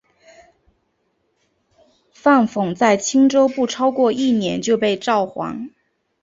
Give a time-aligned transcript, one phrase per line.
[2.11, 5.69] 范讽在青州不超过一年就被召还。